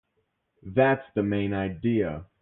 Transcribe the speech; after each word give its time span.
That's 0.63 1.05
the 1.13 1.21
main 1.21 1.53
idea. 1.53 2.25